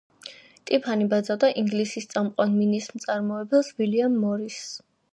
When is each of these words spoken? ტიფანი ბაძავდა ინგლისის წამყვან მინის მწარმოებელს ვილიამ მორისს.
ტიფანი 0.71 1.05
ბაძავდა 1.11 1.51
ინგლისის 1.63 2.09
წამყვან 2.15 2.57
მინის 2.57 2.91
მწარმოებელს 2.97 3.73
ვილიამ 3.83 4.21
მორისს. 4.27 4.77